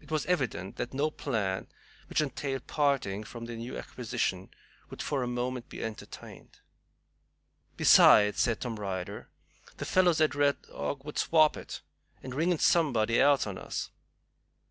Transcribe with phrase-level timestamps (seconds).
[0.00, 1.66] It was evident that no plan
[2.08, 4.48] which entailed parting from their new acquisition
[4.88, 6.60] would for a moment be entertained.
[7.76, 9.28] "Besides," said Tom Ryder,
[9.76, 11.82] "them fellows at Red Dog would swap it,
[12.22, 13.90] and ring in somebody else on us."